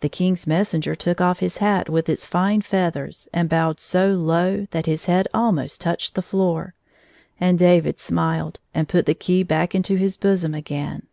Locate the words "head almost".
5.06-5.80